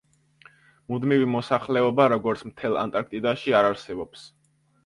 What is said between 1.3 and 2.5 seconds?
მოსახლეობა, როგორც